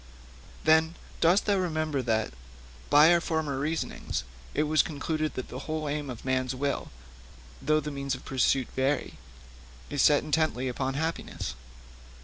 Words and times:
'Then, 0.63 0.95
dost 1.19 1.45
thou 1.45 1.55
remember 1.57 2.01
that, 2.01 2.33
by 2.89 3.13
our 3.13 3.21
former 3.21 3.59
reasonings, 3.59 4.23
it 4.55 4.63
was 4.63 4.81
concluded 4.81 5.35
that 5.35 5.49
the 5.49 5.59
whole 5.69 5.87
aim 5.87 6.09
of 6.09 6.25
man's 6.25 6.55
will, 6.55 6.89
though 7.61 7.79
the 7.79 7.91
means 7.91 8.15
of 8.15 8.25
pursuit 8.25 8.67
vary, 8.75 9.19
is 9.91 10.01
set 10.01 10.23
intently 10.23 10.67
upon 10.67 10.95
happiness?' 10.95 11.53